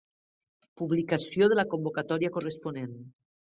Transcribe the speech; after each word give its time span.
Publicació 0.81 1.49
de 1.51 1.59
la 1.59 1.67
convocatòria 1.75 2.33
corresponent. 2.39 2.99